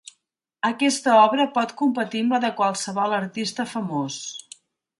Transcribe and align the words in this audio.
Aquesta 0.69 1.11
obra 1.25 1.45
pot 1.59 1.75
competir 1.81 2.23
amb 2.25 2.35
la 2.37 2.41
de 2.47 2.51
qualsevol 2.63 3.15
artista 3.19 3.67
famós. 3.75 4.21